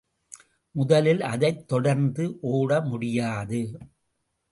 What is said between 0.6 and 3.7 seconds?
முதலில் அதைத் தொடர்ந்து ஓட முடியாது.